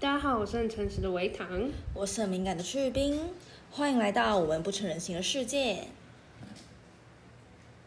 [0.00, 1.70] 大家好，我是很诚实的维糖。
[1.92, 3.20] 我是很敏感的去冰，
[3.70, 5.88] 欢迎来到我们不成人形的世界。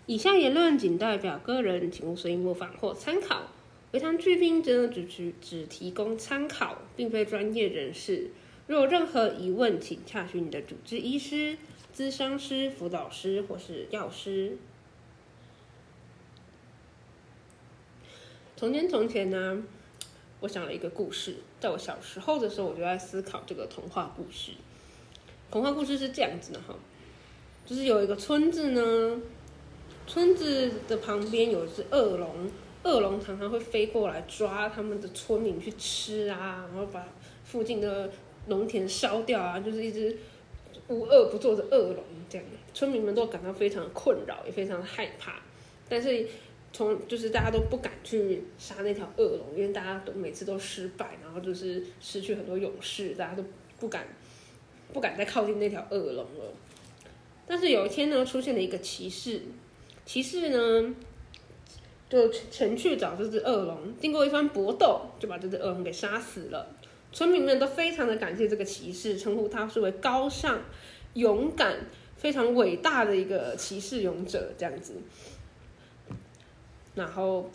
[0.05, 3.47] 以下言论仅代表个人，请勿随意模仿或参考。
[3.93, 8.29] 维糖去冰真的只只只提供参考，并非专业人士。
[8.67, 11.57] 若有任何疑问，请洽询你的主治医师、
[11.97, 14.57] 咨商师、辅导师或是药师。
[18.55, 19.63] 从前从前呢，
[20.43, 21.37] 我想了一个故事。
[21.57, 24.51] 在我小时候的时候，我就在思考这个童话故事。
[25.49, 26.75] 童话故事是这样子的哈，
[27.65, 29.21] 就是有一个村子呢，
[30.05, 32.51] 村子的旁边有一只恶龙，
[32.83, 37.07] 恶龙常常会飞过来抓他们的村民去吃啊，然后把
[37.45, 38.11] 附近的
[38.47, 40.17] 农田烧掉啊，就是一只
[40.89, 42.45] 无恶不作的恶龙这样。
[42.73, 45.35] 村民们都感到非常困扰，也非常害怕，
[45.87, 46.27] 但是。
[46.73, 53.45] 从就是大家都不敢去杀那条恶龙，因为大家都每次都失败，然后就是失去很多勇士，大家都
[53.79, 54.07] 不敢
[54.91, 56.53] 不敢再靠近那条恶龙了。
[57.45, 59.41] 但是有一天呢，出现了一个骑士，
[60.03, 60.95] 骑士呢
[62.09, 66.75] 就前去找这只恶龙，经过一番搏斗，就把这只恶龙给杀死了。
[67.11, 70.59] 村民们都非常的感谢这个骑士，称呼他是为高尚、
[71.13, 71.77] 勇敢、
[72.17, 74.95] 非常伟大的一个骑士勇者，这样子。
[76.95, 77.49] 然后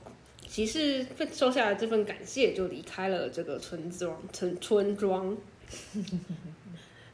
[0.47, 5.37] 骑士收下了这份感谢，就离开了这个村庄村村庄。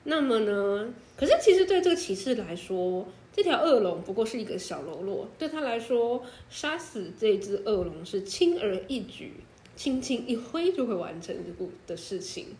[0.04, 0.92] 那么呢？
[1.16, 9.32] 可是其实对这个骑士来说，这条恶龙不过是一个小喽啰，对他来说，杀死这只恶龙是轻而易举，
[9.76, 12.56] 轻轻一挥就会完成这步的事情。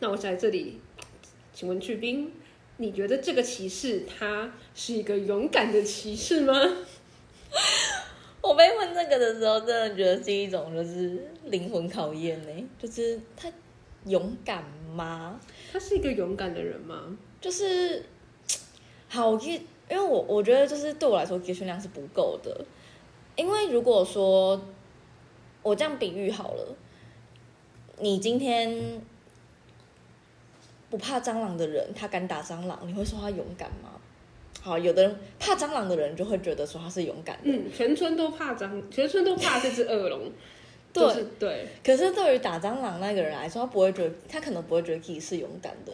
[0.00, 0.80] 那我在这里，
[1.52, 2.32] 请问去兵，
[2.78, 6.54] 你觉得这个骑士他是一个勇敢的骑士吗？
[8.44, 12.68] 我被问这个的时候，真的觉得是一种就是灵魂考验呢。
[12.78, 13.50] 就是他
[14.04, 14.62] 勇敢
[14.94, 15.40] 吗？
[15.72, 17.16] 他是一个勇敢的人吗？
[17.40, 18.04] 就是
[19.08, 22.66] 好，我因为我我觉得就是对我来说，资讯量是不够的。
[23.34, 24.62] 因为如果说
[25.62, 26.76] 我这样比喻好了，
[27.98, 29.00] 你今天
[30.90, 34.00] 不怕蟑螂的人，他敢打蟑螂，你会说他勇敢吗？
[34.62, 37.42] 好，有的人怕蟑螂的人就会觉得说他是勇敢的。
[37.44, 40.30] 嗯，全村都怕蟑，全村都怕这只恶龙。
[40.94, 41.66] 对对。
[41.84, 45.92] 可是对于打蟑螂那个人来说，他不会觉得，他可能不会觉得自己是勇敢的，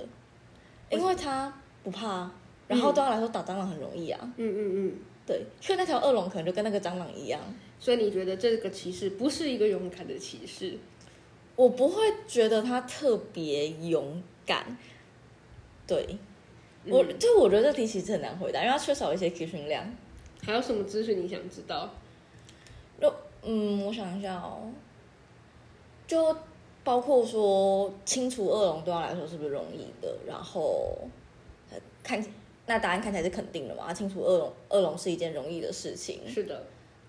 [0.90, 2.30] 因为他不怕。
[2.68, 4.20] 然后对他来说，打蟑螂很容易啊。
[4.36, 4.94] 嗯嗯嗯。
[5.26, 7.40] 对，所以那条恶龙可能就跟那个蟑螂一样。
[7.80, 10.78] 所以你觉得这个骑士不是一个勇敢的骑士？
[11.56, 14.76] 我不会觉得他特别勇敢。
[15.86, 16.18] 对。
[16.86, 19.84] 我就我觉得这题其实很难回答，因为它缺少一些资讯量。
[20.42, 21.90] 还有什么资讯你想知道？
[22.98, 24.72] 就嗯，我想一下哦，
[26.06, 26.34] 就
[26.82, 30.16] 包括说清除恶龙对他来说是不是容易的？
[30.26, 30.96] 然后
[32.02, 32.24] 看
[32.66, 33.92] 那答案看起来是肯定的嘛？
[33.92, 36.20] 清除恶龙，恶龙是一件容易的事情。
[36.26, 36.62] 是的，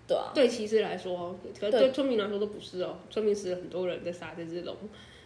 [0.05, 0.31] 对啊。
[0.35, 2.97] 对骑士来说，可对村民来说都不是哦。
[3.09, 4.75] 村民死了很多人在杀这只龙。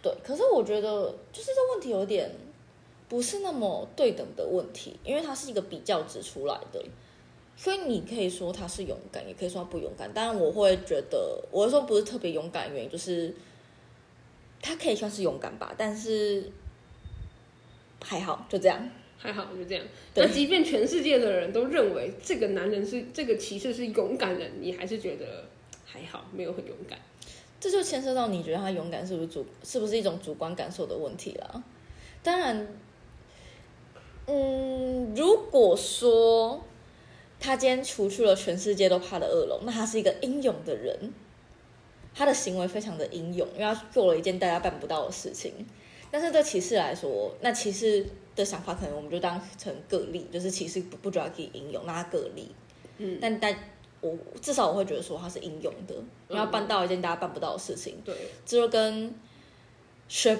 [0.00, 2.30] 对，可是我觉得就是这问题有点。
[3.08, 6.84] 不是那么对等的问题，因为它是一个比较值出来的，
[7.56, 10.12] 所以你可以说他是勇敢，也可以说他不勇敢。
[10.12, 13.32] 当然，我会觉得，我说不是特别勇敢的原因，就是
[14.60, 16.50] 他可以算是勇敢吧，但是
[18.02, 19.84] 还好，就这样，还好就这样。
[20.16, 25.44] 那即便全世界的人都认为这个男人是这个骑士是勇敢的，你还是觉得
[25.84, 26.98] 还好，没有很勇敢。
[27.60, 31.64] 这就牵涉到你觉得他勇敢是不是主，是不是一种主观感受的问题了？
[32.22, 32.68] 当然。
[34.26, 36.60] 嗯，如果说
[37.38, 41.12] 他今天除去了全世界都怕的恶龙，那他是一个英勇的人，
[42.12, 45.52] 他的行为非常的英勇，因为他做了一件大家办不到的事情。
[46.10, 48.04] 但是对骑士来说，那骑士
[48.34, 52.52] 的想法可能我们就当成个例，就是骑士不不主要可以英勇，那他个例。
[52.98, 53.56] 嗯，但但
[54.00, 55.94] 我至少我会觉得说他是英勇的，
[56.28, 57.94] 因为办到一件大家办不到的事情。
[58.04, 58.14] 对，
[58.44, 59.14] 这就跟
[60.08, 60.36] 学。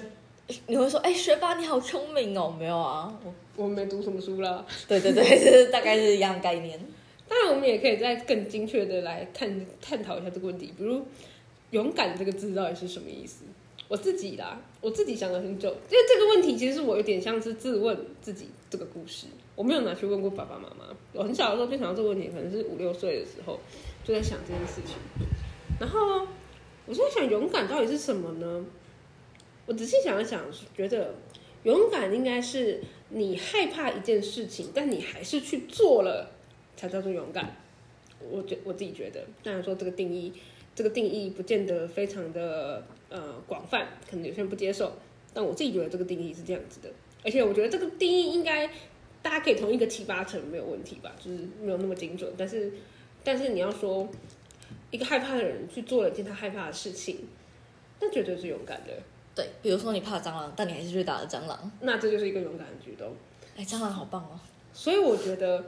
[0.66, 4.64] 你会说，哎，学霸你好聪明哦，没有啊，我我没读什么书啦。
[4.87, 6.78] 对对对，是大概是一样概念。
[7.28, 11.04] 当然，我们也可以再更精确的来探探讨一下这个问题，比如
[11.72, 13.43] “勇敢”这个字到底是什么意思？
[13.88, 19.26] 我自己啦，我自己想了很久，因为这个问题其实是我有点像是自问自己这个故事，
[19.56, 20.94] 我没有拿去问过爸爸妈妈。
[21.12, 23.58] 我很小的时候就想到这个问题，可能是五六岁的时候
[24.04, 24.96] 就在想这件事情。
[25.81, 26.26] 然后
[26.87, 28.64] 我就在想，勇敢到底是什么呢？
[29.66, 30.44] 我仔细想了想，
[30.76, 31.14] 觉得
[31.64, 36.30] 勇敢应该是你害怕一件事情，但你还是去做了，
[36.76, 37.56] 才叫做勇敢。
[38.30, 40.32] 我觉我自己觉得，当然说这个定义
[40.74, 44.92] 这个定义不见得非常的呃广泛，可能有些人不接受，
[45.34, 46.90] 但我自己觉得这个定义是这样子的，
[47.24, 48.66] 而且我觉得这个定义应该
[49.22, 52.72] 大家可以同一个七八成没有问题吧，就是没有那么精准，但是
[53.22, 54.08] 但是你要说
[54.90, 57.26] 一个害怕的人去做了一件他害怕的事情，
[58.00, 59.02] 那绝对是勇敢的，
[59.36, 63.14] 对，比如说你怕蟑螂，但你还是去打了蟑螂，那这就是一个勇敢的举动。
[63.54, 64.40] 哎，蟑螂好棒哦。
[64.72, 65.62] 所以我觉得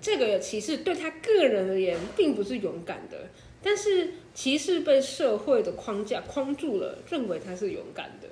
[0.00, 3.28] 这个歧视对他个人而言并不是勇敢的，
[3.62, 8.28] 但是歧视被社会的框架框住了，认为他是勇敢的。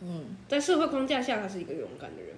[0.00, 2.34] 嗯，在社会框架下，他是一个勇敢的人，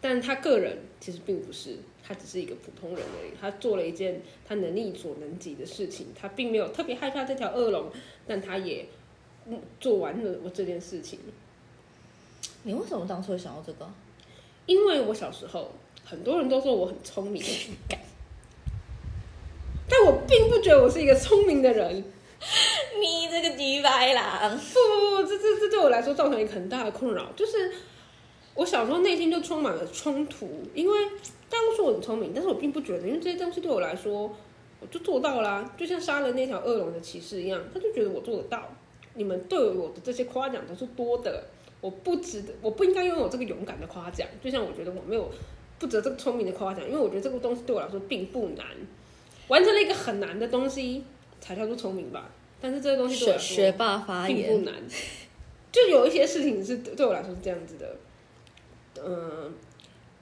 [0.00, 3.30] 但他个人其实并不是，他只是一个普通人而已。
[3.40, 7.90] 他做了一件他能力所能及的事情，他并没有特别害怕这条恶龙，
[8.26, 8.86] 但他也嗯
[9.80, 11.18] 做完了我这件事情。
[12.64, 13.88] 你为什么当初会想要这个？
[14.66, 15.72] 因为我小时候
[16.04, 17.42] 很多人都说我很聪明，
[19.88, 22.04] 但我并不觉得我是一个聪明的人。
[23.00, 27.72] 你这个鸡白狼，不不不，这这这对我来说造成一个很大的困扰，就是
[28.54, 31.04] 我小时候内心就充满了冲突，因为
[31.48, 34.34] 大家都说我很聪明，但是我并不觉得，因为这些东西对我来说，
[34.80, 38.68] 我就做到啦，就像杀了那条恶龙的骑士一样，他就觉得我做得到。
[39.14, 41.44] 你们对我的这些夸奖都是多的，
[41.80, 44.26] 我不值得，我不应该拥有这个勇敢的夸奖。
[44.42, 45.30] 就像我觉得我没有
[45.78, 48.66] 不值得这个聪明的夸奖，因为我觉得这个东西对我来说并不难，
[49.48, 51.04] 完成了一个很难的东西
[51.40, 52.30] 才叫做聪明吧。
[52.60, 54.74] 但是这个东西对我来说学霸发并不言，难，
[55.72, 57.96] 就有一些事情是对我来说是这样子的。
[59.04, 59.52] 嗯，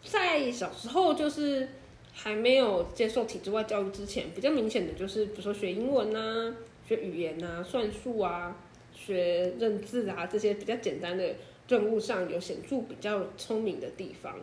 [0.02, 1.68] 在小时候就是
[2.14, 6.54] 还没有接受体制外教育之前，比较明显的就是，比如说学英文啊、
[6.88, 8.56] 学语言啊、算术啊、
[9.06, 11.34] 学认字啊这些比较简单的
[11.68, 14.36] 任务上有显著比较聪明的地方。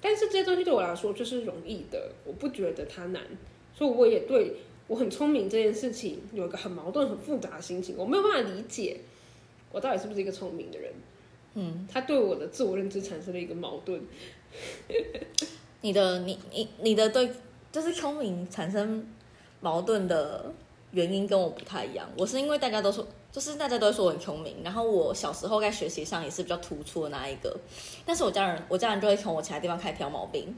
[0.00, 3.22] 但是这些东西对我来说就是容易的，我不觉得它难，
[3.74, 4.52] 所以我也对
[4.86, 9.00] 我很聪明这件事情有一个很矛盾、很复杂的心情，我没有办法理解
[9.72, 10.92] 我到底是不是一个聪明的人。
[11.54, 14.00] 嗯，他对我的自我认知产生了一个矛盾。
[15.80, 17.30] 你的你你你的对
[17.72, 19.04] 就是聪明产生
[19.60, 20.52] 矛盾的
[20.92, 22.08] 原因跟我不太一样。
[22.16, 27.56] 我是因为大家都说，就是大家都说我很聪明，然后我小时候在学习上也是比较突出的那一个，
[28.04, 30.54] 但是我家人我家人就会从我其他地方开始挑毛病，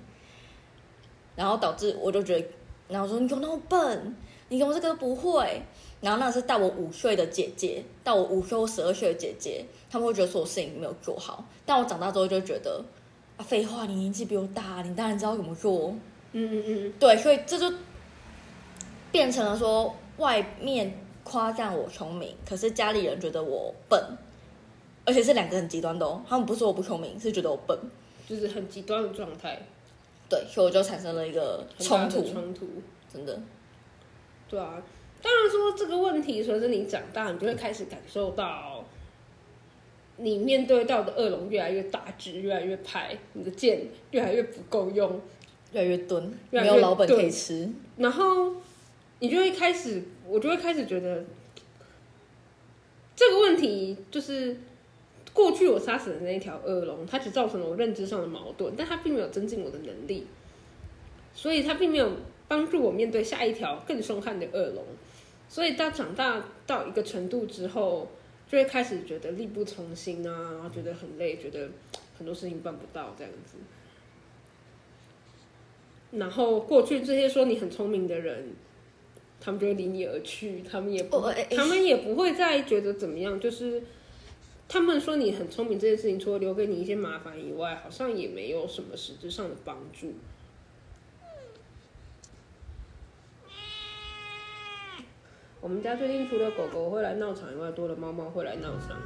[1.37, 2.47] 然后导致我就觉得，
[2.89, 4.17] 然后说你怎么那么笨，
[4.49, 5.63] 你怎么这个都不会。
[6.01, 12.83] 然后那是大我五岁的姐姐，大我五岁或十二岁的姐姐，他们会觉得说我事情没有做好，但我长大之后就觉得
[13.37, 15.95] 啊，废话，你年纪比我大，你当然知道怎么做。
[16.33, 17.71] 嗯嗯嗯，对，所以这就
[19.13, 20.91] 变成了说，外面
[21.31, 24.03] 夸赞我聪明，可是家里人觉得我笨，
[25.05, 26.21] 而且是两个很极端的哦。
[26.29, 27.79] 他们不是我不聪明，是觉得我笨。
[28.29, 29.63] 就是很极端的状态，
[30.29, 32.67] 对，所以我就产生了一个冲突，的冲突。
[33.13, 33.41] 真的。
[34.49, 34.83] 对啊，
[35.23, 38.85] 当然说这个问题，随着你长大，你就会开始感受到，
[40.17, 45.21] 你面对到的恶龙越来越大只，越来越派，你的剑越来越不够用，
[45.73, 47.69] 越来越钝，越来越没有老本可以吃。
[47.97, 48.55] 然后
[49.21, 51.25] 你就会开始，我就会开始觉得
[53.15, 54.57] 这个问题就是
[55.33, 60.27] 过去我杀死的那一条恶龙，它只造成了我认知上的矛盾，但它并没有增进我的能力，
[61.35, 62.11] 所以它并没有
[62.49, 64.85] 帮助我面对下一条更凶悍的恶龙。
[65.49, 68.11] 所以到长大到一个程度之后，
[68.49, 71.69] 就会开始觉得力不从心啊，然后觉得很累，觉得
[72.17, 73.59] 很多事情办不到这样子。
[76.13, 78.53] 然后过去这些说你很聪明的人，
[79.41, 83.83] 他们就会离你而去，他们也不，哦哎哎他们也不会再觉得怎么样，就是
[84.69, 90.13] 他们说你很聪明这件事情，除了留给你一些麻烦以外，好像也没有什么实质上的帮助。
[95.63, 99.01] 我们家最近除了狗狗会来闹场以外，多了猫猫会来闹场，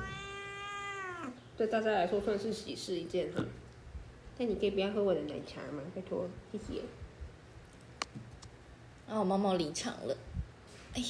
[1.57, 3.45] 对大家来说算是喜事一件哈。
[4.37, 5.83] 但你可以不要喝我的奶茶吗？
[5.95, 6.83] 拜托，谢谢。
[9.06, 10.16] 然后我猫猫离场了，
[10.94, 11.02] 哎，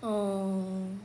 [0.00, 0.98] 嗯，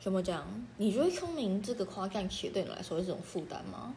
[0.00, 0.46] 怎么讲？
[0.78, 3.94] 你觉得聪明这个夸赞其实对你来说是一种负担吗？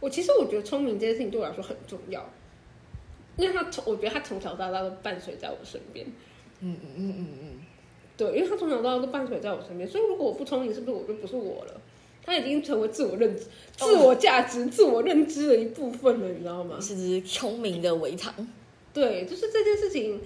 [0.00, 2.28] 我其实我觉得聪明这件事情对我来说很重要，
[3.36, 6.06] 因为他从我觉得他从小到大都伴随在我身边。
[6.60, 7.60] 嗯嗯嗯嗯嗯，
[8.16, 11.80] 对，因为他从小到大都伴随在我身边，所以如果我不聪明，是不是我就不是我了？
[12.24, 13.44] 他已经成为自我认知、
[13.76, 16.78] 自我价值、自我认知的一部分了，你知道吗？
[16.80, 18.34] 是只聪明的围场。
[18.92, 20.20] 对，就是这件事情，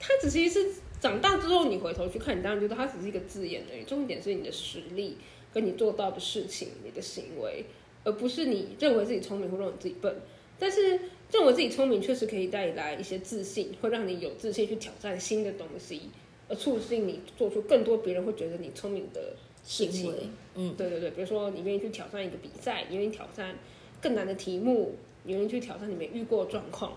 [0.00, 0.70] 它只其实是
[1.00, 3.84] 长大之后你回头去看，你当然觉得它只是一个字眼而已。
[3.84, 5.16] 重点是你的实力
[5.52, 7.64] 跟你做到的事情、你的行为，
[8.04, 10.14] 而不是你认为自己聪明或认为自己笨。
[10.60, 16.02] 但是认为自己聪明确实可以带来一些自信，会让你有自信去挑战新的东西，
[16.48, 19.36] 而促进你做出更多别人会觉得你聪明的事
[19.68, 20.10] 行情。
[20.10, 23.54] 为，嗯，对对对，比如说你愿意去挑战一个比赛，你愿意挑战
[24.00, 24.94] 更难的题目，
[25.24, 26.94] 你愿意去挑战你没遇过的状况，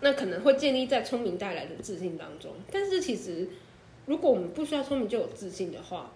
[0.00, 2.50] 那可能会建立在聪明带来的自信当中。
[2.72, 3.48] 但是其实，
[4.06, 6.12] 如果我们不需要聪明就有自信的话，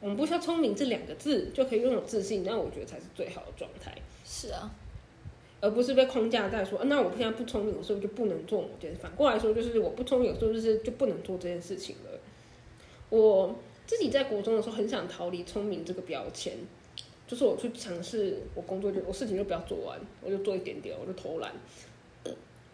[0.00, 3.92] 我们不需要聪明这两个字就可以拥有自信，那我觉得才是最好的状态，
[4.24, 4.70] 是啊，
[5.60, 8.98] 而不是被框架在说，啊、那我现在不聪明，我是不是就不能做某件事？
[9.00, 12.20] 反过来说，就是我不聪明，有时候就是就不能做这件事情了。
[13.08, 16.54] 我自己在国中的时候很想逃离聪明这个标签，
[17.26, 21.52] 就是我去尝试我工作就我事情就不要做完，我就做一点点，我就偷懒。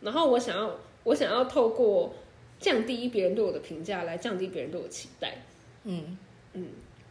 [0.00, 2.14] 然后我想要我想要透过
[2.58, 5.38] 降低别人对我的评价来降低别人对我期待。
[5.84, 6.16] 嗯，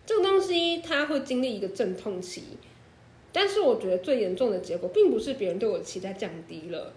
[0.06, 2.44] 这个东西它会经历一个阵痛期，
[3.34, 6.94] 但是我觉得最严重的结果并不是别人对我的期待降低了，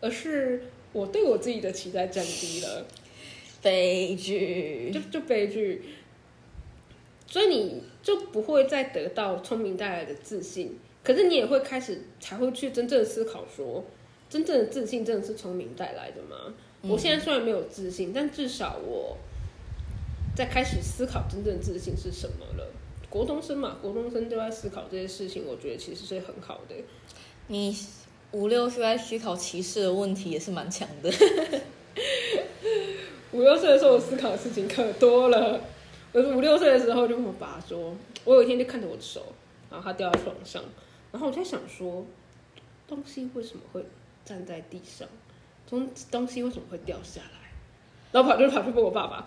[0.00, 2.86] 而是我对我自己的期待降低了。
[3.62, 5.80] 悲剧就，就悲剧，
[7.32, 13.82] 所以你就不会再得到聪明带来的自信，可是你也会开始才会去真正思考说，
[14.28, 16.52] 真正的自信真的是聪明带来的吗？
[16.82, 19.16] 我现在虽然没有自信，但至少我
[20.36, 22.70] 在开始思考真正的自信是什么了。
[23.08, 26.74] 国中生嘛，国中生都在思考这些事情，我觉得其实是很好的。
[27.46, 27.74] 你
[28.32, 31.10] 五六岁在思考歧视的问题也是蛮强的。
[33.32, 35.58] 五六岁的时候，我思考的事情可多了。
[36.12, 39.32] 我五六岁的时候就跟我爸说，我有一天就看着我的手，
[39.70, 40.62] 然后它掉在床上，
[41.10, 42.04] 然后我就在想说，
[42.86, 43.84] 东西为什么会
[44.24, 45.08] 站在地上？
[45.68, 47.50] 东东西为什么会掉下来？
[48.12, 49.26] 然后跑就跑去问我爸爸，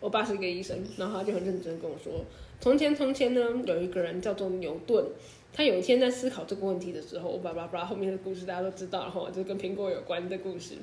[0.00, 2.24] 我爸是一个医生，然后他就很认真跟我说，
[2.60, 5.04] 从前从前呢，有一个人叫做牛顿。
[5.52, 10.74] 他有一天在思考这个问题的时候，我叭叭叭，后面的故事大家都知道然后，就跟苹果有关的故事。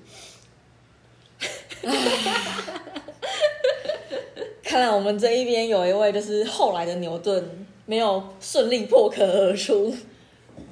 [4.63, 7.43] 看来我们这一边有一位就是后来的牛顿，
[7.86, 9.93] 没有顺利破壳而出。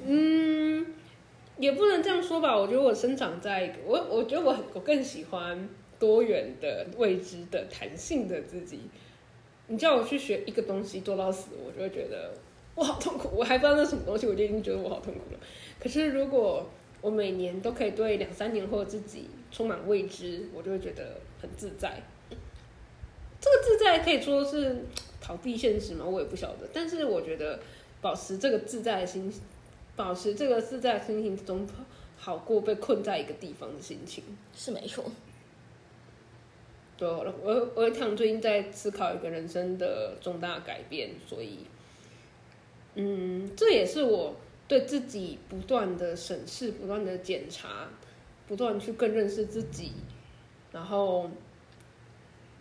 [0.05, 0.85] 嗯，
[1.57, 2.57] 也不能这样说吧。
[2.57, 5.69] 我觉得我生长在一个，我我觉得我我更喜欢
[5.99, 8.79] 多元的、未知的、弹性的自己。
[9.67, 12.33] 你叫我去学一个东西做到死，我就会觉得
[12.75, 15.39] 我好痛苦，我还不知道那什么东西，我就已经觉得我好痛苦了。
[15.79, 16.67] 可是如果
[17.01, 22.01] 我每年都可以对两三年后的自己充满未知，我就会觉得很自在。
[23.41, 24.85] 这个自在可以说是
[25.19, 26.05] 逃避现实吗？
[26.05, 26.69] 我也不晓得。
[26.71, 27.59] 但是我觉得
[27.99, 29.33] 保持这个自在的心，
[29.95, 31.67] 保持这个自在的心情总，
[32.17, 34.23] 好过被困在一个地方的心情。
[34.55, 35.03] 是没错，
[36.97, 41.65] 对，我我我一趟最近在思考一个人生的重大改变，所以，
[42.93, 44.35] 嗯，这也是我
[44.67, 47.89] 对自己不断的审视、不断的检查、
[48.47, 49.93] 不断去更认识自己，
[50.71, 51.29] 然后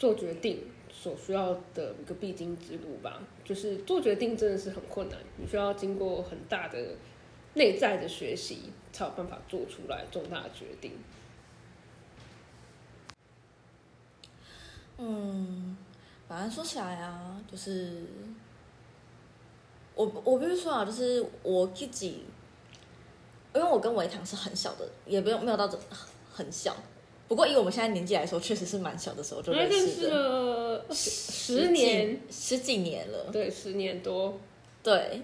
[0.01, 3.23] 做决定所需要的一个必经之路吧。
[3.45, 6.97] 就是做决定真的是很困难，你需要经过很大的
[7.55, 10.93] 内在的学习，才有办法做出来重大的决定。
[14.99, 15.77] 嗯，
[16.29, 18.05] 反正说起来啊，就是
[19.95, 22.25] 我我必须说啊，就是我自己，
[23.55, 25.79] 因为我跟维唐是很小的，也不用没有到这
[26.33, 26.77] 很小。
[27.31, 33.31] 不过以我们现在年纪来说，确实是蛮小的时候就认认识识的，了十十年，十几年了。
[33.31, 34.37] 对，十年多。
[34.83, 35.23] 对，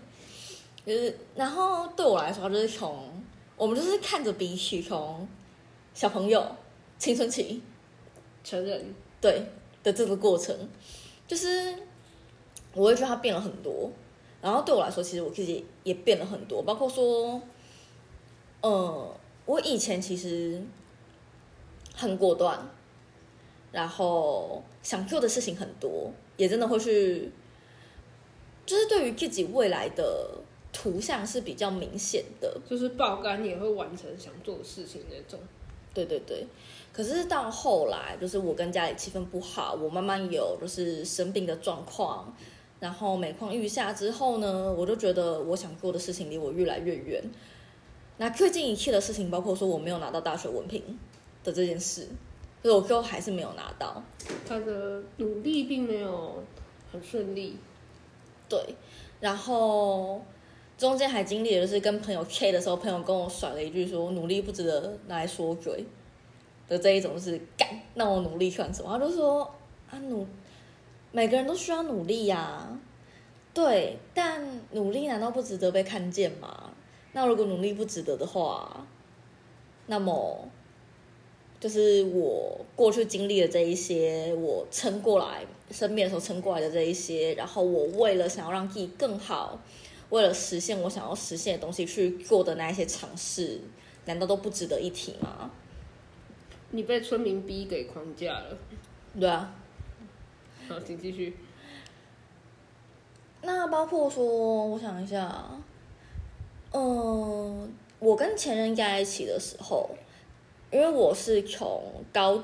[0.87, 2.97] 就是然后对我来说，就是从
[3.57, 5.27] 我们就是看着彼此从
[5.95, 6.47] 小朋友
[6.97, 7.61] 青春期
[8.45, 9.43] 成人，对
[9.83, 10.57] 的这个过程，
[11.27, 11.75] 就是
[12.73, 13.91] 我会觉得他变了很多。
[14.41, 17.43] 然后对我来说，其实我自己也变了很多，包括说，
[18.61, 20.63] 呃，我以前其实
[21.97, 22.69] 很果断，
[23.73, 27.33] 然后想做的事情很多，也真的会去，
[28.65, 30.31] 就是对于自己未来的
[30.73, 32.61] 图像是比较明显的。
[32.69, 35.41] 就是爆肝也会完成想做的事情那种。
[35.95, 36.47] 对对对，
[36.93, 42.37] 可是到后来，就是我跟家里气氛不好，我慢慢有就是生病的状况，
[42.79, 47.25] 然后每况愈下之后呢，我就觉得我想做的事情离我越来越远。
[48.19, 50.83] 那最近一切的事情，包括说我没有拿到大学文凭
[51.47, 52.09] 的这件事，
[52.61, 54.03] 所以我最后还是没有拿到。
[54.47, 56.43] 他的努力并没有
[56.93, 57.57] 很顺利，
[58.49, 58.75] 对，
[59.21, 60.21] 然后
[60.77, 65.87] 中间还经历了就是跟朋友 K 的时候，朋友跟我甩了一句说努力不值得拿来说嘴
[66.69, 68.99] 的这一种是干，那我努力算什么？
[68.99, 69.43] 他就说
[69.89, 70.27] 啊努，
[71.13, 72.77] 每个人都需要努力呀、
[73.55, 76.73] 对，但努力难道不值得被看见吗？
[77.13, 78.87] 那如果努力不值得的话，
[79.87, 80.49] 那么
[81.59, 89.59] 就是我过去经历的这一些，我撑过来生病的时候撑过来的这一些，然后我为了想要让自己更好，
[90.11, 93.61] 为了实现我想要实现的东西去做的那一些尝试，
[94.05, 95.51] 难道都不值得一提吗？
[96.71, 98.59] 你被村民逼给框架了。
[99.19, 99.55] 对啊，
[100.69, 101.37] 好，请继续。
[103.43, 104.25] 那包括说，
[104.67, 105.45] 我想一下，
[106.73, 109.89] 嗯，我跟前任在一起的时候，
[110.77, 112.39] 因为我是从高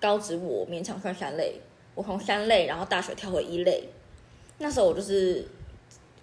[0.00, 1.54] 高职我勉强算三类，
[1.96, 3.82] 我从三类然后大学跳回一类，
[4.58, 5.44] 那时候我就是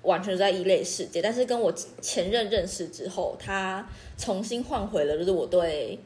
[0.04, 3.86] 完全在一类世界，但是跟我前任认识之后，他
[4.18, 6.00] 重新换回了就是我对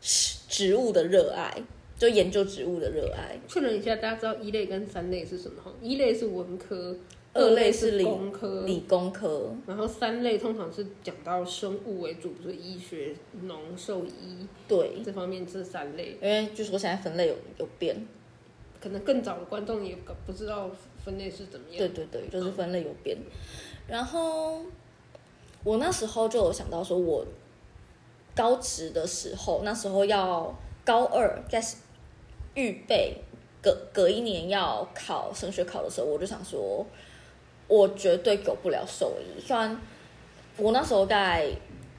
[0.00, 1.52] 植物的热爱，
[1.98, 3.36] 就研究植物的热爱。
[3.48, 5.60] 确认一下，大家知道一类跟三类是什么？
[5.82, 6.94] 一类是文科。
[7.34, 16.16] 二类是理工科，理工科，然后三类通常是讲到生物为主，比如说医学、农、兽医，对，这方面这三类。
[16.22, 17.94] 因为据说现在分类有有变，
[18.80, 20.70] 可能更早的观众也不知道
[21.04, 21.78] 分类是怎么样。
[21.78, 23.16] 对对对，就是分类有变。
[23.86, 24.62] 然后
[25.62, 27.24] 我那时候就有想到说，我
[28.34, 30.52] 高职的时候，那时候要
[30.84, 31.62] 高二在
[32.54, 33.18] 预备
[33.62, 36.84] 隔隔一年要考升学考的时候，我就想说。
[37.68, 39.78] 我绝对走不了兽医，虽然
[40.56, 41.48] 我那时候在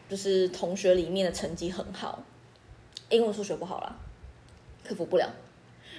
[0.10, 2.24] 就是同学里面的成绩很好，
[3.10, 3.96] 英文数学不好啦，
[4.84, 5.30] 克服不了。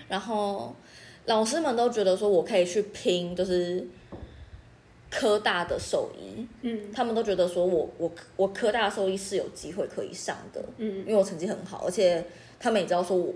[0.09, 0.75] 然后
[1.27, 3.87] 老师们都觉得说我可以去拼，就是
[5.09, 12.25] 科大的兽医，嗯，他们都觉得说我我我科大兽医是有机会可以上的，嗯，因为我成绩很好，而且
[12.59, 13.33] 他们也知道说我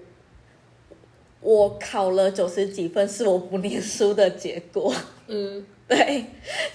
[1.44, 4.92] 我考了九十几分是我不念书的结果，
[5.28, 5.64] 嗯。
[5.86, 6.24] 对，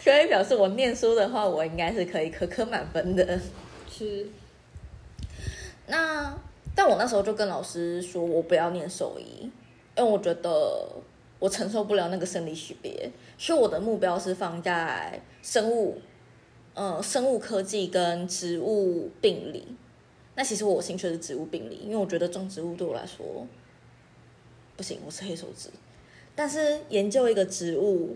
[0.03, 3.39] 所以表示我念书的话，我应该是可以科科满分的。
[3.89, 4.27] 是。
[5.87, 6.37] 那，
[6.75, 9.49] 但我那时候就跟老师说，我不要念兽医，
[9.97, 10.87] 因为我觉得
[11.39, 13.09] 我承受不了那个生理识别。
[13.35, 15.99] 所以我的目标是放在生物，
[16.75, 19.75] 呃，生物科技跟植物病理。
[20.35, 23.47] 那其实我兴趣是植物病理，因为我觉得种植物对我来说
[24.79, 25.69] 不行，我是黑手指。
[26.33, 28.15] 但是研究一个植物。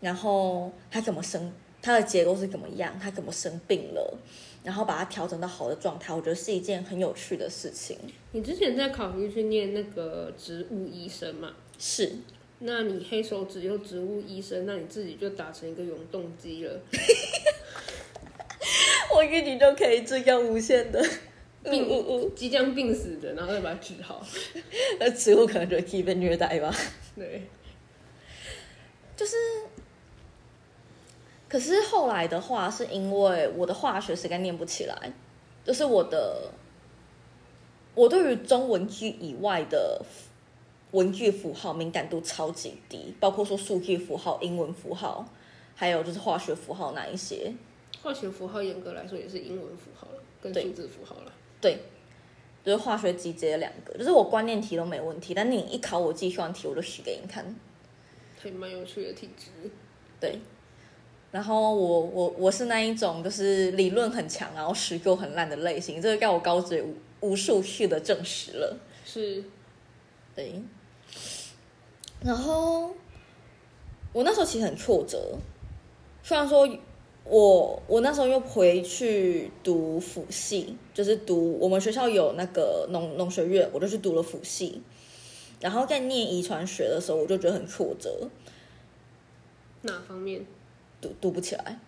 [0.00, 4.18] 然后它怎么生，它的结构是怎么样，它怎么生病了，
[4.64, 7.98] 然后把它调整到好的状态，我觉得是一件很有趣的事情。
[8.32, 11.52] 你之前在考虑去念那个植物医生嘛？
[11.78, 12.16] 是。
[12.60, 16.80] 那你黑手指又植物医生，那你自己就打成一个永动机了。
[19.14, 21.06] 我跟你都可以这样无限的
[21.62, 24.24] 病，即将病死的，然后再把它治好。
[25.00, 26.74] 那植物可能就会被虐待吧？
[27.16, 27.42] 对，
[29.16, 29.36] 就是。
[31.48, 35.12] 可是后来的话，是因为我的化学实在念不起来，
[35.64, 36.52] 就是我的，
[37.92, 40.00] 我对于中文句以外的
[40.92, 45.28] 文句符号敏感度超级低，包括说数据符号、英文符号，
[45.74, 47.52] 还有就是化学符号那一些。
[48.00, 51.32] 化学符号严格来说也是英文符号了，跟数字符号了。
[51.60, 51.78] 对，
[52.64, 57.54] 就是化学集结两个，就是我观念题都没问题，但你一考我计算题，我就洗给你看。
[58.42, 59.70] 还蛮有趣的体质。
[60.18, 60.40] 对。
[61.30, 68.76] 然后我我我是那一种就是理论很强，然后实作很烂的类型，这个在我高职无无数次的证实了。
[69.04, 69.44] 是，
[70.34, 70.60] 对。
[72.24, 72.94] 然后
[74.12, 75.38] 我那时候其实很挫折，
[76.22, 76.68] 虽然说
[77.24, 84.82] 我我那时候又回去读辅系，就是读我们学校有那个农农学院，我就去读了辅系。
[85.60, 88.28] 然后在念遗传学的时候，我就觉得很挫折。
[89.82, 90.44] 哪方面？
[91.00, 91.78] 读读不起来，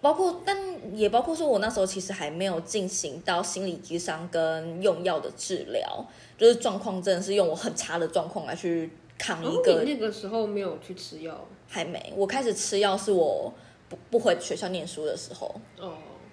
[0.00, 0.56] 包括但
[0.96, 9.82] 也包括说，我那时候其实还没有进行到心理智商跟用药的治疗，就是状况真的是用我很差的状况来去扛一个。
[9.84, 12.12] 那个时候没有去吃药，还没。
[12.16, 13.52] 我开始吃药是我
[13.92, 15.54] 不不回学校念书的时候。
[15.78, 15.92] 哦，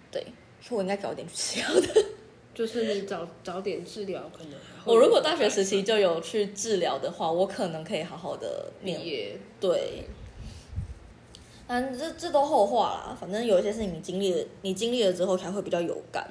[0.09, 0.23] 对，
[0.61, 2.05] 所以我应该早点去吃药的。
[2.53, 4.53] 就是你早 早点治疗，可能
[4.85, 9.37] 我如果大学时期就有去治疗的话，我可能可以好好的毕业。
[9.59, 10.05] 对。
[11.67, 13.17] 嗯，这这都后话啦。
[13.19, 16.27] 反正有一些事情你经历了，你经历了之后才会比较有感。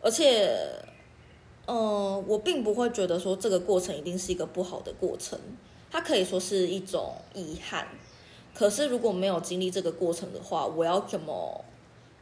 [0.00, 0.50] 而且，
[1.66, 5.38] 嗯，我并不会觉得说这个过程一定是一个不好的过程，
[5.90, 7.86] 它可以说是一种遗憾。
[8.58, 11.64] 可是如果没有经历这个过程的话，我要怎么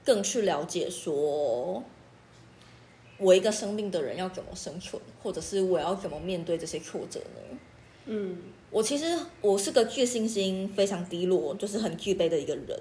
[0.05, 1.83] 更去了解说，
[3.17, 7.59] 我一个生病的人要怎么生存，或者是我要怎么面对这些挫折呢？
[8.05, 8.37] 嗯。
[8.69, 12.79] 我其实我是个自信心非常低落，就是很具备的一个人。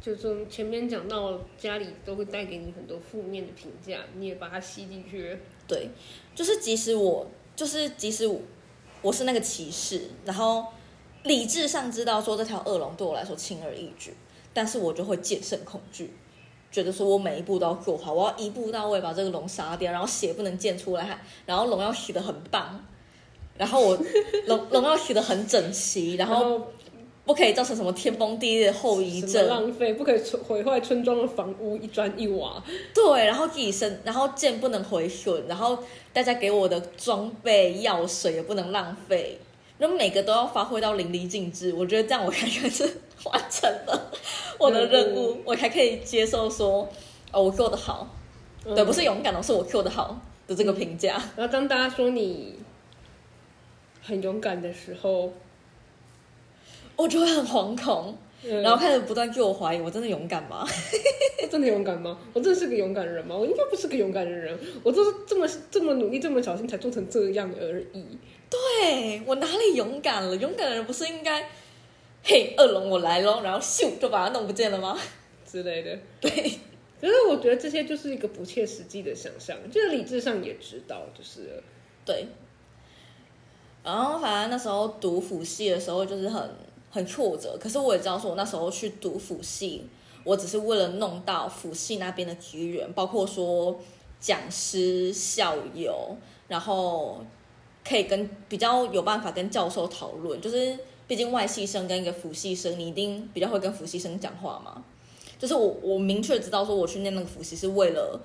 [0.00, 5.38] 就从前面讲到家里都会带给你很多负面的评价，你也把它吸进去。
[5.68, 5.90] 对，
[6.34, 8.40] 就是即使我，就是即使我
[9.02, 10.66] 我是那个骑士，然后
[11.24, 14.14] 理智上知道说这条恶龙对我来说轻而易举，
[14.52, 16.14] 但是我就会戒慎恐惧，
[16.70, 22.84] 觉得说我每一步都要做好，我要一步到位把这个龙杀掉，然后血不能溅出来，然后龙要洗的很棒，
[23.56, 23.98] 然后我
[24.46, 26.60] 龙龙要洗的很整齐，然后
[27.24, 32.62] 不可以造成什么天崩地裂的后遗症，浪费，不可以毁毁坏村庄的房屋一砖一瓦。
[32.94, 35.78] 对，然后自己身，然后剑不能毁损，然后
[36.12, 39.40] 大家给我的装备、药水也不能浪费，
[39.78, 41.72] 然后每个都要发挥到淋漓尽致。
[41.72, 42.84] 我觉得这样我才算是
[43.24, 44.12] 完成了
[44.58, 46.88] 我的任务，我才可以接受说，
[47.32, 48.06] 哦，我做的好，
[48.64, 51.20] 嗯对，不是勇敢哦，是我做的好的这个评价。
[51.36, 52.58] 然后当大家说你
[54.02, 55.32] 很勇敢的时候，
[56.96, 60.66] 我就会很惶恐，嗯然后开始不断自我怀疑，我真的勇敢吗？
[61.42, 62.18] 我真的勇敢吗？
[62.32, 63.36] 我真的是个勇敢人吗？
[63.36, 68.18] 我应该不是个勇敢的人，我就是这么这么努力、这么小心才做成这样而已。
[68.50, 70.36] 对我哪里勇敢了？
[70.36, 71.48] 勇敢的人不是应该，
[72.22, 74.98] 嘿，恶龙我来喽，然后咻就把它弄不见了吗？
[75.50, 75.98] 之类的。
[76.20, 76.30] 对。
[77.00, 81.62] 可是我觉得这些就是一个不切实际的想象，就是理智上也知道，就是
[82.04, 82.26] 对，
[83.82, 86.50] 然后反正那时候读辅系的时候就是很
[86.94, 89.84] 很挫折，可是我也知道说，我那时候去读辅系，
[90.22, 93.76] 我只是为了弄到辅系那边的资源，包括说
[94.20, 97.20] 讲师、校友，然后
[97.84, 100.78] 可以跟比较有办法跟教授讨论，就是
[101.08, 104.84] 毕竟外系生跟一个辅系生，你一定比较会跟辅系生讲话嘛。
[105.36, 108.20] 就是我我明确知道说我去念那个辅系是为了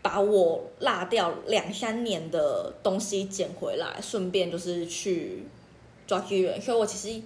[0.00, 5.42] 把我落掉两三年的东西捡回来，顺便就是去
[6.06, 6.62] 抓资源。
[6.62, 7.20] 所以我其实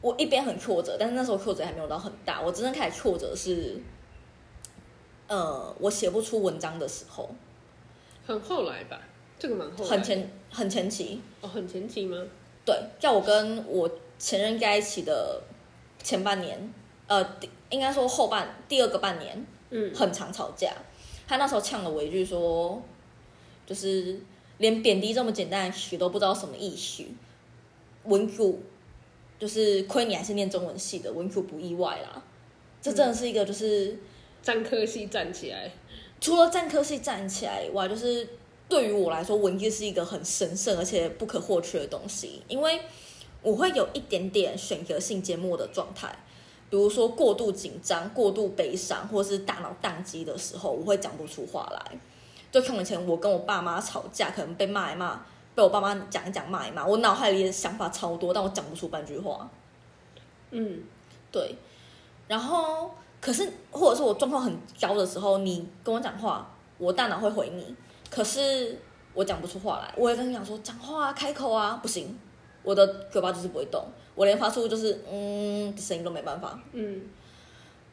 [0.00, 2.40] 我一边很挫折，但是那时候挫折还没有到很大。
[2.40, 3.80] 我真正开始挫折是，
[5.26, 7.28] 呃，我写不出文章的时候，
[8.26, 9.00] 很后来吧，
[9.38, 11.20] 这个蛮后来，很前很前期。
[11.40, 12.22] 哦，很前期吗？
[12.64, 15.42] 对，在我跟我前任在一起的
[16.02, 16.72] 前半年，
[17.06, 17.36] 呃，
[17.70, 20.72] 应该说后半第二个半年，嗯，很常吵架。
[21.28, 22.80] 他那时候呛了我一句说，
[23.64, 24.20] 就是
[24.58, 27.04] 连贬低这么简单的词都不知道什么意思。
[28.04, 28.62] 文组
[29.38, 32.22] 就是亏你还是念中文系的，文组不意外啦。
[32.80, 33.98] 这真的是一个就是、
[34.42, 35.70] 战科系站起来，
[36.20, 38.28] 除了战科系站起来以外，就是
[38.68, 42.80] 对于我来说，文字是一个很神圣而且不可或缺的东西，因为
[43.42, 46.08] 我会有一点点选择性缄默的状态，
[46.70, 51.98] 比如说过度紧张、过度悲伤，或是大脑宕机的时候，我会讲不出话来。
[52.52, 59.48] 就像以前我跟我爸妈吵架，可能被骂一骂，被我爸妈讲一讲骂一骂，我脑海里的想法超多，但我讲不出半句话。
[60.50, 60.80] 嗯，
[61.32, 61.56] 对，
[62.28, 62.90] 然后
[63.20, 67.74] 可是或者是我状况很糟的时候，你跟我讲话，我大脑会回你，
[68.10, 68.78] 可是
[69.14, 69.94] 我讲不出话来。
[69.96, 72.16] 我也跟你讲说讲话啊，开口啊，不行，
[72.62, 73.82] 我的嘴巴就是不会动，
[74.14, 76.60] 我连发出就是嗯的声音都没办法。
[76.72, 77.00] 嗯，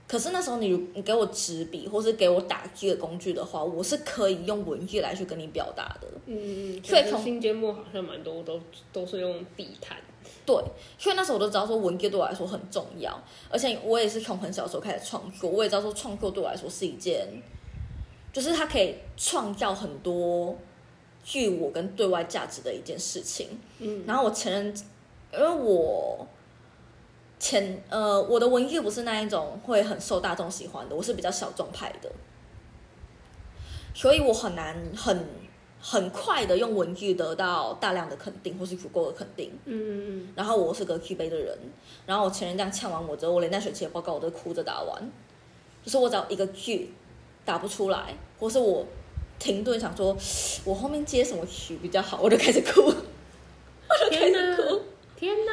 [0.07, 6.07] 可是那时候你你给我纸笔或是给我打字的工具的话，我是可以用文字来去跟你表达的。
[6.25, 8.59] 嗯嗯，所以从新节目好像蛮多都
[8.91, 9.97] 都是用笔谈，
[10.45, 10.55] 对，
[10.97, 13.17] 所以那时候我都知道说文字对我来说很重要，
[13.49, 17.27] 而且我也是从很小的时候开始创作，我也知道说创作对我来说是一件，
[18.31, 20.55] 就是它可以创造很多
[21.23, 23.47] 具我跟对外价值的一件事情。
[23.79, 24.73] 嗯，然后我承认，
[25.33, 26.27] 因为我
[27.43, 32.09] 前呃我的文具不是那一种会很受大众喜欢的，我是比较小众派的，
[33.93, 35.27] 所以我很难很
[35.81, 39.51] 很快的用文具得到大量的肯定或是足够的肯定。
[39.65, 41.57] 嗯嗯然后我是个自卑的人，
[42.05, 45.11] 然后我前任这样呛完我之后，我连那学期的报告我都哭着打完，
[45.83, 46.93] 就是我只要一个句
[47.43, 48.85] 打不出来，或是我
[49.37, 50.15] 停顿想说，
[50.63, 54.79] 我后面接什么曲比较好，我就开始哭，我嗯，就开始哭。，
[55.23, 55.51] 天哪，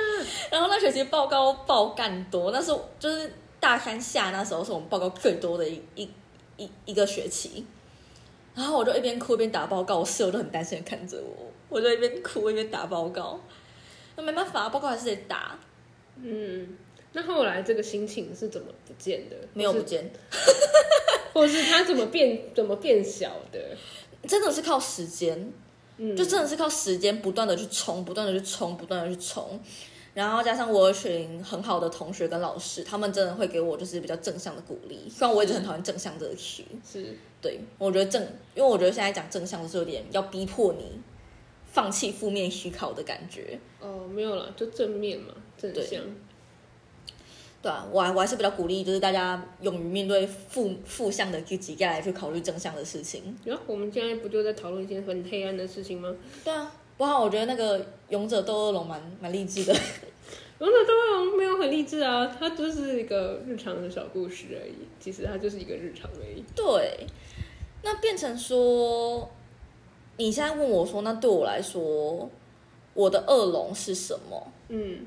[0.50, 6.10] 然后那学期报告爆干多，那是就是大三下那时候是我们报告最多的一一
[6.56, 7.64] 一一个学期。
[8.52, 13.40] 然后我就一边哭一边打报告，我室友都很担心的看着我，我就一边哭一边打报告。
[14.16, 15.56] 那没办法，报告还是得打，
[16.20, 16.76] 嗯，
[17.12, 19.36] 那后来这个心情是怎么不见的？
[19.54, 20.10] 没有不见。
[21.32, 23.76] 或者是它怎么变怎么变小的？
[24.26, 25.52] 真的是靠时间，
[26.02, 29.60] 嗯，就真的是靠时间不断的去冲，不断的去冲，不断的去冲。
[30.14, 35.08] 然后加上我有一群很好的同学跟老师，他们真的会给我就是比较正向的鼓励。
[35.08, 38.20] 虽然我一直很讨厌正向这个词，是对我觉得正，
[38.54, 41.00] 因为我觉得现在讲正向就是有点要逼迫你
[41.70, 43.60] 放弃负面思考的感觉。
[43.78, 46.00] 哦，没有啦，就正面嘛，正向。
[47.62, 53.36] 对啊，我还我还是比较鼓励，就是大家勇于面对负负向的自己，再来去考虑正向的事情。
[53.44, 56.14] 然后我们现在不就在讨论一些很黑暗的事情吗？
[56.42, 59.74] 对啊，不过我觉得那个勇者斗恶龙蛮蛮励志的。
[60.60, 64.74] 勇者斗恶龙没有很励志啊，它就是一个日常的小故事而已。
[64.98, 66.42] 其实它就是一个日常而已。
[66.54, 67.06] 对，
[67.82, 69.30] 那变成说，
[70.18, 72.30] 你现在问我说，那对我来说，
[72.92, 74.52] 我的恶龙是什么？
[74.68, 75.06] 嗯，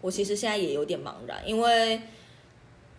[0.00, 2.00] 我其实现在也有点茫然，因为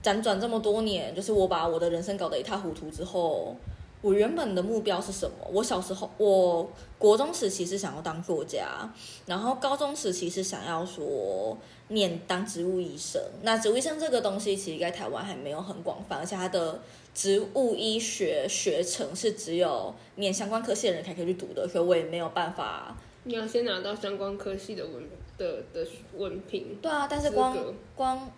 [0.03, 3.55] 辗转这么多年，就是我把我的人生搞得一塌糊涂之后，
[4.01, 5.35] 我原本的目标是什么？
[5.51, 8.89] 我小时候，我国中时期是想要当作家，
[9.25, 11.57] 然后高中时期是想要说
[11.89, 13.21] 念当植物医生。
[13.41, 16.79] 那植物医生这个东西，其实在台湾还没有很广泛，而且它的
[17.13, 22.95] 植物医学学程是只有念相关科系的人才可以去读的，所以我也没有办法。
[23.23, 25.09] 你要先拿到相关科系的文凭
[25.39, 26.75] 的的文凭。
[26.79, 27.57] 对啊，但是光
[27.95, 28.31] 光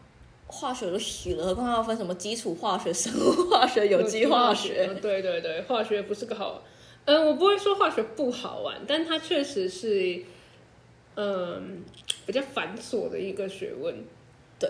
[0.48, 4.88] 化学都洗了，何况要分什么基础化学、生物化学、有机化学？
[4.90, 6.64] 嗯对对对，化学不是个好，
[7.06, 10.24] 嗯，我不会说化学不好玩，但它确实是，
[11.16, 11.84] 嗯，
[12.26, 14.04] 比较繁琐的一个学问。
[14.60, 14.70] 对，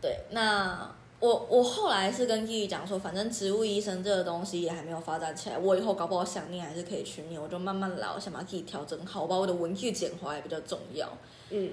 [0.00, 11.08] 对，那我我后来是跟弟弟讲说，反正植物医生这个东西也还没有发展起来，我以后搞不好想念还是可以去念，我就慢慢来，我想把自己调整好，我把我的文具捡回来比较重要。
[11.50, 11.72] 嗯，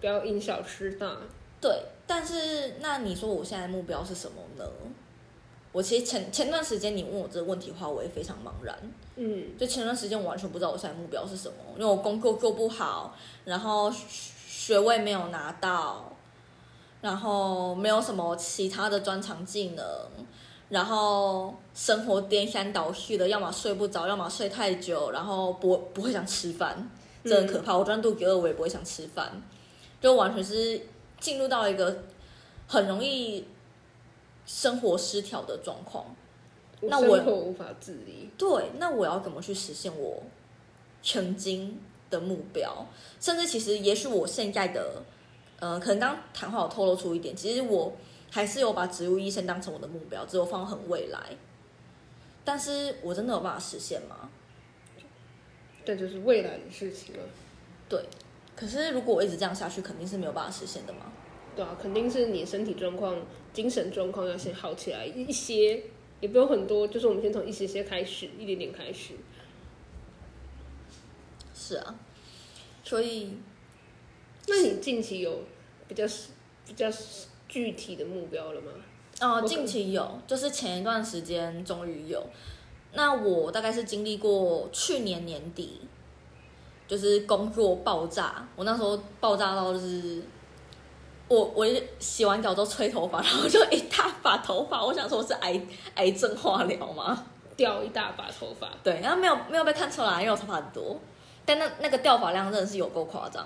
[0.00, 1.18] 不要因小失大。
[1.60, 4.64] 对，但是那你说我现在目标是什么呢？
[5.72, 8.76] 我其实前前段时间你问我这个问题的话，我也非常茫然。
[9.16, 13.14] 嗯，就前段时间我完全不知道我现在目标是什么，因为我工作做不好，
[13.44, 13.98] 然后学
[14.48, 16.16] 学位没有拿到，
[17.00, 19.84] 然后没有什么其他的专长技能，
[20.68, 26.90] 然后生活颠三倒四的，要么睡不着，要么睡太久，然后不不会想吃饭，
[27.24, 27.74] 这很可怕。
[27.74, 29.42] 我就算肚子饿，我也不会想吃饭，
[30.00, 30.86] 就完全是
[31.18, 32.04] 进入到一个
[32.66, 33.46] 很容易
[34.44, 36.04] 生活失调的状况。
[36.82, 38.30] 那我生活无法自理。
[38.38, 40.22] 对，那我要怎么去实现我
[41.02, 42.86] 曾经的目标？
[43.20, 45.02] 甚至其实，也许我现在的，
[45.60, 47.96] 呃，可能刚刚谈话有透露出一点，其实我
[48.30, 51.20] 还是有把植物医生当成我的目标，只有放很未来。
[52.44, 54.28] 但是我真的有办法实现吗？
[55.84, 57.22] 这就是未来的事情了。
[57.88, 58.04] 对。
[58.56, 61.12] 可是如果我一直这样下去，肯定是没有办法实现的嘛。
[61.56, 63.16] 对啊，肯定是你身体状况、
[63.54, 65.84] 精神状况要先好起来一些，
[66.20, 69.14] 也不用很多，就是我们先从一些些开始，一点点开始。
[71.54, 71.94] 是啊，
[72.84, 73.38] 所以
[74.46, 75.42] 那你近期有
[75.90, 76.04] 比较
[76.64, 76.86] 比较
[77.48, 78.70] 具体的目标了吗？
[79.20, 82.24] 哦，我近期有，就是前一段时间终于有。
[82.92, 85.80] 那我大概是经历过去年年底，
[86.86, 90.22] 就是工作爆炸，我那时候爆炸到就是，
[91.26, 91.66] 我我
[91.98, 95.60] 洗完澡之后吹头发， 然后就一大把头发，我想说我是癌
[95.96, 97.26] 癌症化疗吗？
[97.56, 100.96] 掉一大把头发，对，然后没有没有被看出来，因为我头发很多，
[101.44, 103.44] 但那那个掉发量真的是有够夸张。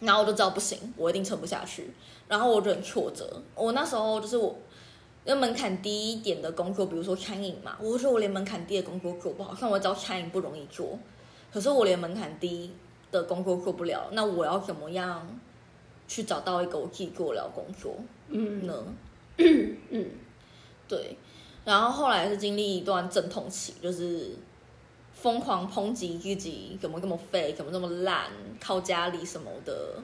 [0.00, 1.90] 然后我就知道不行，我一定撑不下去。
[2.28, 3.42] 然后我就很挫折。
[3.54, 4.54] 我那时候就是我，
[5.24, 10.98] 因为门槛低一点的工作，比如说餐饮嘛，我觉得我连门槛低的工作做不好，像我知道餐饮不容易做，
[11.52, 12.70] 可是我连门槛低
[13.10, 15.26] 的工作做不了，那我要怎么样
[16.06, 17.96] 去找到一个我自己做得了的工作
[18.28, 18.84] 嗯呢？
[19.38, 20.10] 嗯，
[20.86, 21.16] 对，
[21.64, 24.36] 然后后来是经历一段阵痛期，就是
[25.20, 28.26] 疯狂抨击自己怎么这么废，怎么这么烂，
[28.60, 29.94] 靠家里什么的，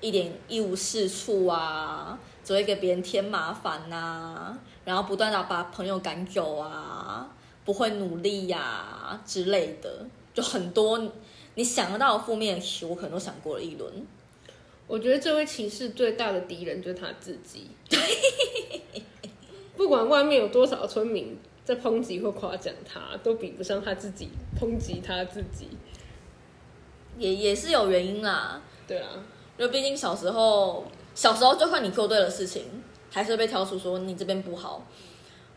[0.00, 7.30] 一点一无是处啊，只会给别人添麻烦呐、然后不断的把朋友赶走啊，
[7.64, 11.00] 不会努力呀、之类的，就很多
[11.54, 13.92] 你想得到的负面的词，我可能都想过了一轮。
[14.88, 17.70] 我觉得这位骑士最大的敌人就是他自己。
[19.76, 21.38] 不管外面有多少村民
[21.74, 24.28] 在抨击或夸奖他，都比不上他自己
[24.58, 25.68] 抨击他自己。
[27.16, 29.08] 也也是有原因啦，对啊，
[29.56, 34.84] 因为毕竟小时候，小时候就算你做对了事情，还是被挑出说你这边不好。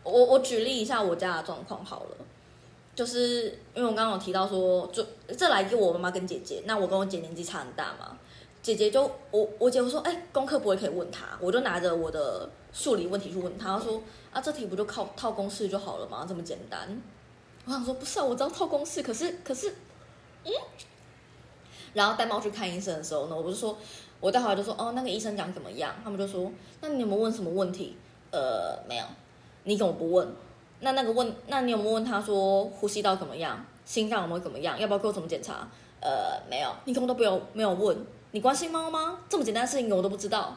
[0.04, 2.16] 我我举例一下我家的状况好了，
[2.94, 5.04] 就是因为我刚刚有提到说，就
[5.36, 8.18] 这来自我妈妈跟姐姐，那我跟我姐年纪差很大嘛，
[8.64, 16.24] 姐姐就我我姐夫说，哎、功课不会可以问他，我就拿着我的数理问题去问他，他说啊，这题不就靠套公式就好了吗？
[16.26, 16.88] 这么简单。
[17.66, 19.68] 我想说不是啊，我知道套公式，可是可是，
[20.44, 20.52] 嗯。
[21.92, 23.76] 然后带猫去看医生的时候呢，我不是说，
[24.18, 25.94] 我待会就说，哦，那个医生讲怎么样？
[26.02, 26.50] 他们就说，
[26.80, 27.98] 那你有没有问什么问题？
[28.30, 29.04] 呃，没有。
[29.64, 30.26] 你怎么不问？
[30.80, 33.62] 那那个问，那你有没有问他说呼吸道怎么样？
[33.84, 34.80] 心脏有没有怎么样？
[34.80, 35.68] 要不要给我怎么检查？
[36.00, 36.74] 呃，没有。
[36.86, 37.94] 你根本都不有没有问。
[38.34, 39.20] 你关心猫吗？
[39.28, 40.56] 这么简单的事情我都不知道。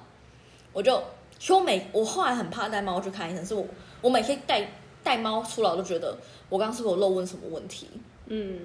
[0.73, 0.97] 我就
[1.37, 3.63] 其实我每我后来很怕带猫去看医生，是我
[4.01, 4.67] 我每天带
[5.03, 6.17] 带猫出来，我都觉得
[6.49, 7.87] 我刚刚是不是有漏问什么问题？
[8.25, 8.61] 嗯，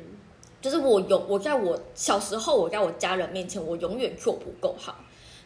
[0.62, 4.96] 就是我有我在我小时候，我在我家人面前，我永远做不够好。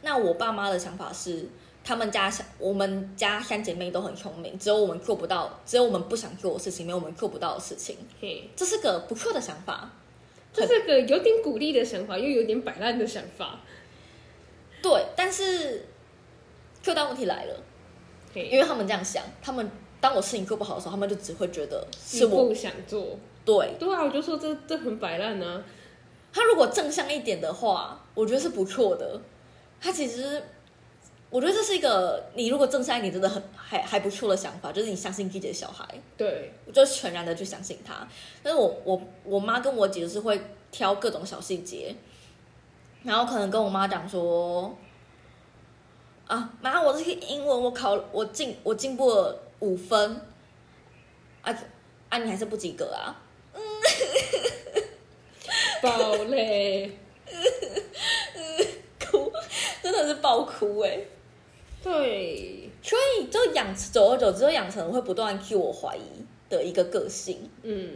[0.02, 1.48] 那我爸妈的想法是，
[1.82, 7.96] 他们家想我们家三姐妹都很聪明，只有我们做不到，只有我们不想做的事情，没有我们做不到的事情。
[8.20, 9.90] 嘿，这是个不错的想法。
[10.56, 13.60] 这是个有点鼓励的想法，又有点摆烂的想法。
[14.82, 15.86] 对，但是
[16.82, 17.62] 最大问题来了，
[18.34, 23.74] 因嘿，为他们这样想，他们当我事情做不好的时候，他们就只会觉得是我不想做，对。
[23.78, 25.62] 对啊，我就说这这很摆烂啊。
[26.32, 29.20] 他如果正向一点的话，我觉得是不错的。
[29.80, 30.42] 他其实，
[31.36, 38.08] 我觉得这是一个你如果正向一点，真的很还还不错的想法，就是你相信自己的小孩，对，我就全然的去相信他。
[38.42, 41.94] 但是我我我妈跟我姐就是会挑各种小细节，
[43.02, 44.74] 然后可能跟我妈讲说，
[46.26, 50.18] 啊妈，我这个英文我考我进我进步了五分，
[51.42, 51.54] 啊
[52.08, 53.14] 啊你还是不及格啊，
[55.82, 56.96] 爆嘞。
[59.10, 59.30] 哭，
[59.82, 60.98] 真的是爆哭哎、
[61.86, 66.00] 对，所以就养久而久之，就养成会不断 cue 我怀疑
[66.50, 67.48] 的一个个性。
[67.62, 67.92] 嗯，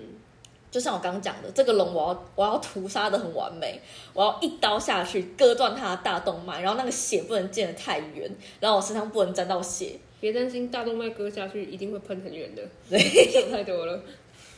[0.70, 3.80] 就像我刚刚讲的，这个龙我要我要屠杀的很完美，
[4.12, 9.98] 我要一刀下去割断它的大动脉，然后那个血不能溅得太远，然后我身上不能沾到血。
[10.20, 12.96] 别担心，大动脉割下去一定会喷很远的，对，
[13.32, 14.00] 想太多了。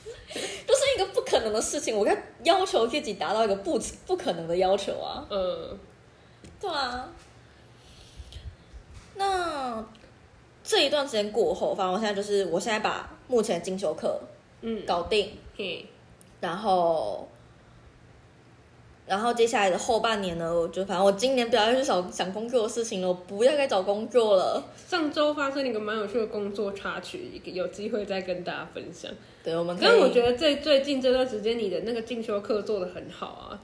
[0.67, 5.25] 都是一个不可能的事情，我要要求自己达到一个不不可能的要求啊。
[5.31, 5.79] 嗯，
[6.61, 7.11] 对啊。
[9.15, 9.85] 那
[10.65, 14.21] 这一段时间过后，反正我现在就是，我现在把目前的进修课
[14.61, 15.85] 嗯，搞定，嘿，
[16.41, 17.29] 然后，
[19.07, 24.63] 然后接下来的后半年呢，我就反正我今年不要再去想想工作的事情了，我不要再找工作了。
[24.87, 29.11] 上周发生了一个蛮有趣的工作插曲，有机会再跟大家分享。
[29.43, 29.89] 对，我们可以。
[29.89, 33.61] 但我觉得最最近这段时间，你的那个进修课做的很好啊。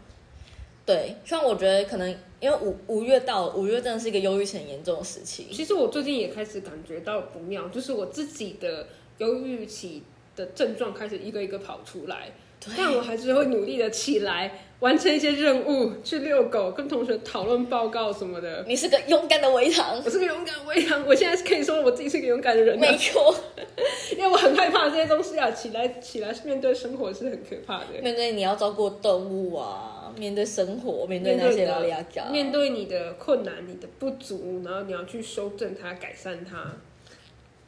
[0.85, 5.49] 对，虽然我觉得可能因为五五月到了，五月真的是一个忧郁期很严重的时期。
[5.53, 8.87] 其实我最近也开始感觉到不妙，就是我自己的
[9.19, 10.03] 忧郁期
[10.37, 18.65] 的症状开始一个一个跑出来，对但我还是会努力的起来，完成一些任务，去遛狗，跟同学讨论报告什么的。
[18.69, 23.35] 你是个勇敢的维唐我，是个勇敢的微糖，我现在是可以说我自己是个勇敢的人了，没错。
[24.17, 28.01] 因为我很害怕这些东西啊，起来起来面对生活是很可怕的。
[28.03, 36.73] 面对你要照顾动物啊，面对生活，面对那些拉里亚加，面对你的困难、你的不足，然后你要去修正它、改善它。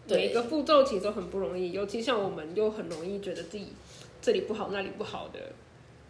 [0.08, 3.68] 每一个步骤其实都很不容易，尤其像我们又很容易觉得自己
[4.20, 5.38] 这里不好、那里不好的，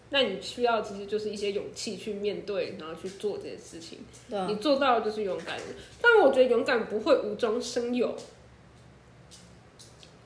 [0.09, 3.99] 那你需要其实就是一些勇气去面对，然后去做这件事情。
[4.31, 5.59] 对啊你，做到的就是勇敢。
[6.01, 8.17] 但我觉得勇敢不会无中生有，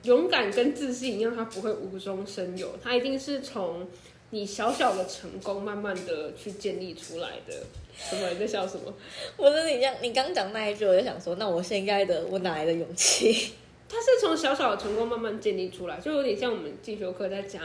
[0.04, 3.88] 勇敢跟自信一样，它不会无中生有，它一定是从
[4.34, 7.54] 你小小的成功慢慢的去建立出来的。
[7.96, 8.28] 什么？
[8.30, 8.92] 你在笑什么？
[9.36, 13.52] 我是你这样，你刚讲那一句，我就想说，那我现在的我哪来的勇气？
[13.88, 17.62] 它是从小小的成功慢慢建立出来，就有点像我们进修课在讲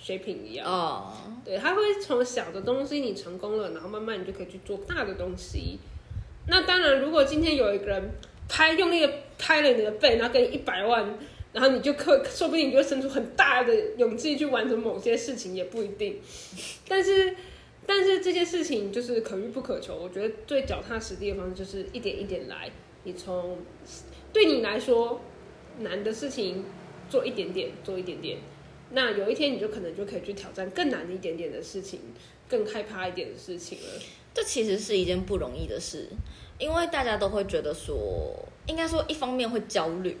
[0.00, 0.64] 水品一样。
[0.64, 1.12] 哦，
[1.44, 5.80] 对，它会从小的东西你成功了，然后慢慢你就可以去做大的东西。
[6.46, 8.10] 那当然，如果今天有一个人
[8.48, 11.18] 拍用力的拍了你的背，然后给你一百万，
[11.52, 16.18] 然后你就可说不定你就会生出很大的勇气去完成某些事情，也不一定。
[16.88, 17.36] 但是，
[17.86, 19.94] 但是这些事情就是可遇不可求。
[19.94, 22.70] 我觉得最脚踏实地的方式就是一点一点来。
[23.04, 23.58] 你从
[24.32, 25.20] 对你来说
[25.80, 26.64] 难的事情
[27.10, 28.38] 做一点点，做一点点。
[28.90, 32.00] 那有一天你就可能就可以去挑战更难一点点的事情，
[32.48, 34.00] 更害怕一点的事情了。
[34.34, 36.08] 这其实是一件不容易的事，
[36.58, 38.34] 因为大家都会觉得说，
[38.66, 40.16] 应该说一方面会焦虑，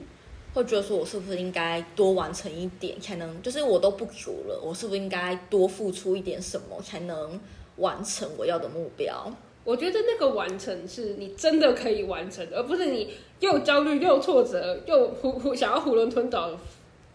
[0.54, 7.40] 会觉得说我是不是应该多完成一点，才能就是我都不足了，我是不是应该多付出一点什么，才能
[7.76, 9.32] 完成我要的目标？
[9.64, 16.50] 我觉得那个完成是你真的可以完成的，而不是你又焦虑又挫折又胡胡想要囫囵吞枣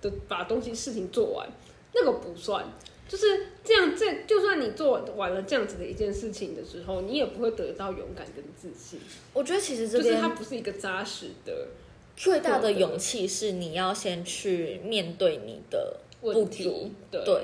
[0.02, 1.48] 的把东西事情做完，
[1.94, 2.66] 那个不算。
[3.10, 3.26] 就是
[3.64, 9.00] 这样，这就算你做完了这样子的一件事情的时候，你也不会得到勇敢跟自信。
[9.32, 11.68] 我觉得其实这边就是它不是一个扎实的
[12.18, 17.44] 最大的勇气是你要先去面对你的不足题，，对对，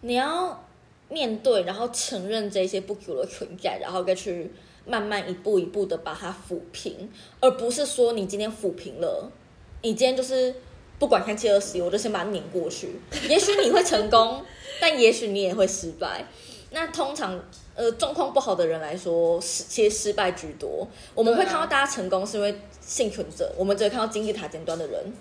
[0.00, 0.66] 你要
[1.08, 4.50] 面对，然后承认这些不足的存在，然后再去
[4.84, 7.08] 慢慢一步一步的把它抚平，
[7.38, 9.30] 而不是说你今天抚平了，
[9.82, 10.52] 你今天就是
[10.98, 12.88] 不管三七二十一，我就先把它碾过去。
[13.28, 14.44] 也许你会成功，
[14.80, 16.26] 但也许你也会失败。
[16.72, 17.38] 那通常，
[17.74, 20.86] 呃，状况不好的人来说，失其实失败居多。
[21.14, 25.12] 我们会看到大家成功，是因为幸存者，我们只会看到金字塔尖端的人，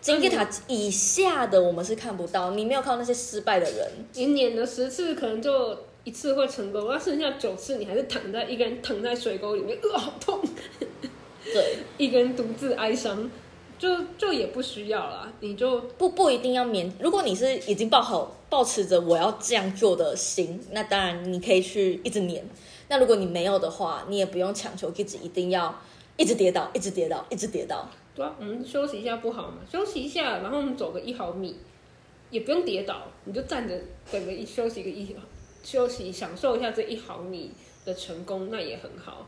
[0.00, 2.50] 金字塔以下的我们是看不到。
[2.52, 10.40] 你没有看到那些失败的人，你碾了十次，可能就一次会成功，那剩下九次你还是躺在一个人躺在水沟里面，呃，好痛，
[11.44, 13.30] 对， 一个人独自哀伤，
[13.80, 16.92] 就就也不需要啦，你就不不一定要勉。
[17.00, 22.44] 如果你是已经抱好抱持着我要这样做的心，那当然你可以去一直黏。
[22.88, 25.74] 那如果你没有的话，你也不用强求自己一定要
[26.18, 27.88] 一直跌倒，一直跌倒，一直跌倒。
[28.14, 29.60] 对啊，我们休息一下不好吗？
[29.72, 31.56] 休息一下，然后我们走个一毫米，
[32.28, 33.80] 也不用跌倒，你就站着
[34.12, 35.16] 等个一休息个一
[35.64, 37.52] 休息，享受一下这一毫米
[37.86, 39.26] 的成功，那也很好。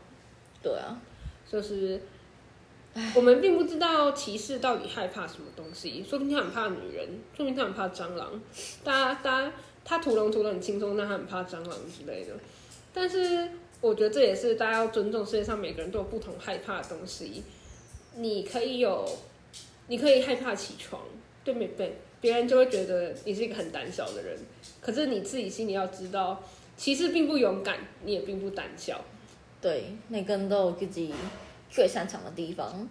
[0.61, 1.01] 对啊，
[1.49, 2.01] 就是，
[3.15, 8.39] 我们并不知道骑士到底害怕什么东西，说不定他很怕女人，说不定他很怕蟑螂。
[8.83, 12.33] 大家，大家，他屠龙屠的很轻松，但他很怕蟑螂之类的。
[12.93, 13.49] 但是，
[13.81, 17.43] 我觉得这也是大家要尊重世界上每个人都有不同害怕的东西。
[18.15, 19.03] 你可以有，
[19.87, 21.01] 你可以害怕起床，
[21.43, 24.37] 对没别别人就会觉得你是一个很胆小的人。
[24.79, 26.43] 可是你自己心里要知道，
[26.77, 29.03] 骑士并不勇敢，你也并不胆小。
[29.59, 31.11] 对，每个人都有自己
[31.73, 32.87] 最擅长的地方。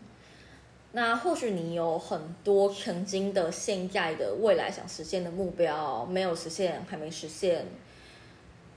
[0.95, 7.65] 那或许你有很多曾经的、现在的、未来想实现的目标没有实现，还没实现，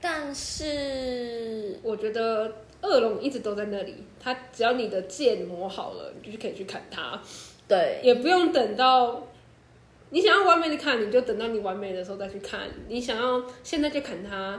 [0.00, 2.50] 但是我觉得
[2.80, 7.20] 恶龙一直都在那里，它只要你的剑磨好了，你就可以去砍它，
[7.68, 9.22] 对也不用等到
[10.08, 12.60] 你想要完美的砍，你就等到你完美的时候再去看。
[12.88, 14.58] 你想要现在就砍它，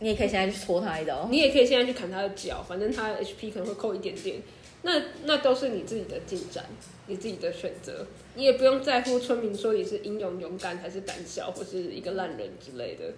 [0.00, 1.28] 你也可以现在去戳它一刀。
[1.30, 4.42] 你也可以现在去砍它的脚，反正它的 HP 可能会扣一点点，
[4.86, 6.64] 那那都是你自己的进展，
[7.08, 8.06] 你自己的选择，
[8.36, 13.12] 你也不用在乎村民说你是英勇勇敢还是胆小或是一个烂人之类的。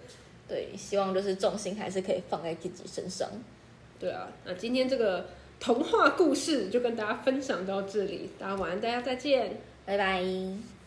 [0.47, 3.29] 对，希望就是重心还是可以放在自己身上。
[3.99, 5.27] 对啊，那今天这个
[5.59, 9.61] 童话故事就跟大家分享到这里，大家晚安，大家再见。
[9.85, 10.78] 拜拜。